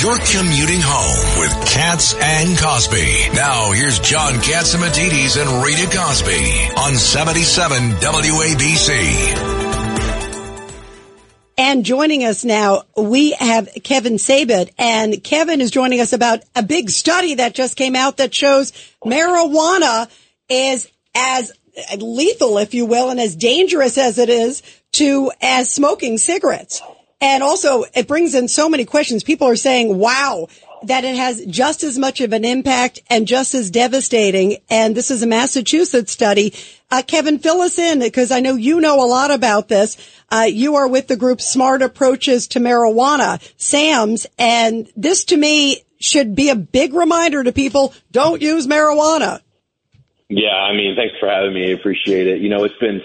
[0.00, 3.34] You're commuting home with Cats and Cosby.
[3.34, 9.60] Now here's John Catsimatidis and Rita Cosby on 77 WABC.
[11.58, 14.70] And joining us now, we have Kevin Sabet.
[14.78, 18.72] And Kevin is joining us about a big study that just came out that shows
[19.04, 20.10] marijuana
[20.48, 21.52] is as
[21.98, 26.80] lethal, if you will, and as dangerous as it is to as smoking cigarettes.
[27.20, 29.22] And also it brings in so many questions.
[29.22, 30.48] People are saying, wow,
[30.84, 34.56] that it has just as much of an impact and just as devastating.
[34.70, 36.54] And this is a Massachusetts study.
[36.90, 39.96] Uh, Kevin, fill us in because I know you know a lot about this.
[40.30, 45.84] Uh, you are with the group Smart Approaches to Marijuana, SAMS, and this to me
[46.00, 49.40] should be a big reminder to people, don't use marijuana.
[50.28, 51.70] Yeah, I mean, thanks for having me.
[51.70, 52.40] I appreciate it.
[52.40, 53.02] You know, it's been,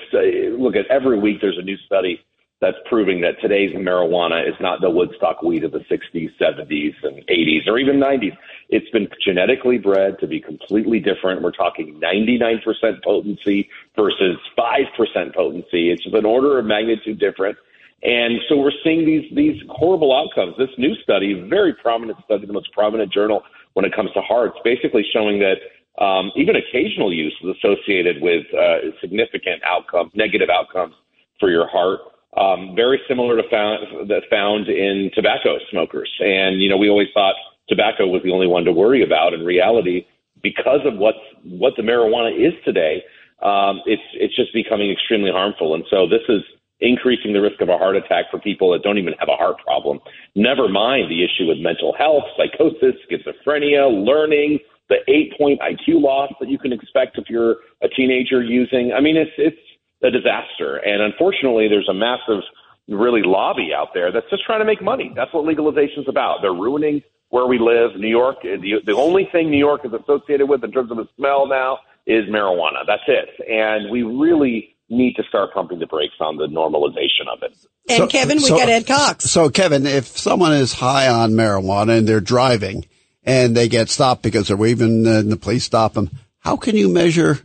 [0.62, 2.24] look at every week there's a new study
[2.62, 7.26] that's proving that today's marijuana is not the Woodstock weed of the 60s, 70s, and
[7.28, 8.36] 80s, or even 90s.
[8.70, 11.42] It's been genetically bred to be completely different.
[11.42, 12.62] We're talking 99%
[13.04, 15.92] potency versus 5% potency.
[15.92, 17.58] It's an order of magnitude different.
[18.04, 20.56] And so we're seeing these these horrible outcomes.
[20.58, 23.42] This new study, very prominent study, the most prominent journal
[23.74, 28.46] when it comes to hearts, basically showing that um, even occasional use is associated with
[28.54, 30.94] uh, significant outcomes, negative outcomes
[31.40, 32.00] for your heart
[32.38, 36.12] um, very similar to found that found in tobacco smokers.
[36.20, 37.36] And you know, we always thought
[37.70, 39.34] tobacco was the only one to worry about.
[39.34, 40.06] In reality,
[40.42, 43.04] because of what what the marijuana is today,
[43.42, 45.76] um, it's it's just becoming extremely harmful.
[45.76, 46.42] And so this is
[46.82, 49.58] increasing the risk of a heart attack for people that don't even have a heart
[49.64, 50.00] problem.
[50.36, 56.32] Never mind the issue with mental health, psychosis, schizophrenia, learning, the eight point IQ loss
[56.40, 58.94] that you can expect if you're a teenager using.
[58.94, 59.58] I mean, it's it's
[60.06, 60.78] a disaster.
[60.78, 62.44] And unfortunately, there's a massive,
[62.88, 65.12] really lobby out there that's just trying to make money.
[65.16, 66.40] That's what legalization is about.
[66.42, 68.00] They're ruining where we live.
[68.00, 70.98] New York, eh, the, the only thing New York is associated with in terms of
[70.98, 72.86] the smell now is marijuana.
[72.86, 73.30] That's it.
[73.50, 77.58] And we really need to start pumping the brakes on the normalization of it.
[77.90, 79.26] And so, Kevin, we so, got Ed Cox.
[79.26, 82.86] So Kevin, if someone is high on marijuana and they're driving
[83.24, 86.90] and they get stopped because they're waving and the police stop them, how can you
[86.90, 87.40] measure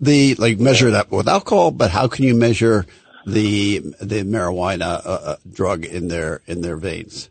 [0.00, 2.86] the like measure that with alcohol, but how can you measure
[3.26, 7.30] the the marijuana uh, uh, drug in their in their veins?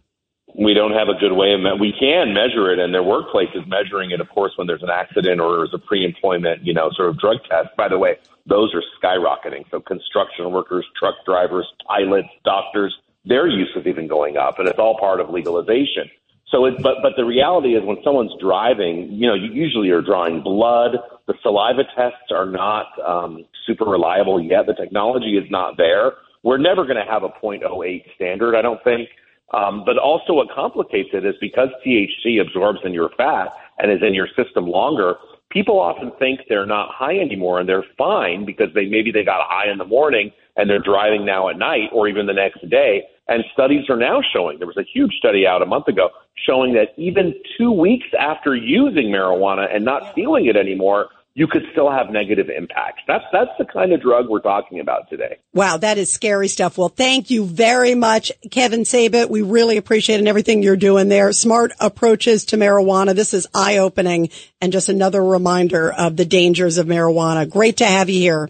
[0.53, 3.50] We don't have a good way of me- we can measure it, and their workplace
[3.56, 4.19] is measuring it.
[4.19, 7.38] Of course, when there's an accident or there's a pre-employment, you know, sort of drug
[7.50, 7.69] test.
[7.78, 9.63] By the way, those are skyrocketing.
[9.72, 14.79] So construction workers, truck drivers, pilots, doctors, their use is even going up, and it's
[14.79, 16.09] all part of legalization.
[16.51, 20.01] So, it, but but the reality is, when someone's driving, you know, you usually are
[20.01, 20.97] drawing blood.
[21.28, 24.66] The saliva tests are not um, super reliable yet.
[24.66, 26.13] The technology is not there.
[26.44, 29.07] We're never going to have a .08 standard, I don't think.
[29.53, 34.00] Um, but also, what complicates it is because THC absorbs in your fat and is
[34.01, 35.16] in your system longer.
[35.50, 39.45] People often think they're not high anymore and they're fine because they maybe they got
[39.50, 43.03] high in the morning and they're driving now at night or even the next day.
[43.31, 46.09] And studies are now showing, there was a huge study out a month ago
[46.46, 51.64] showing that even two weeks after using marijuana and not feeling it anymore, you could
[51.72, 53.03] still have negative impacts.
[53.08, 55.38] That's that's the kind of drug we're talking about today.
[55.53, 56.78] Wow, that is scary stuff.
[56.78, 59.30] Well, thank you very much, Kevin Sabet.
[59.30, 61.31] We really appreciate and everything you're doing there.
[61.31, 63.16] Smart approaches to marijuana.
[63.16, 67.50] This is eye opening and just another reminder of the dangers of marijuana.
[67.50, 68.50] Great to have you here.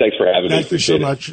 [0.00, 0.70] Thanks for having Thank me.
[0.70, 1.32] Thank you so much.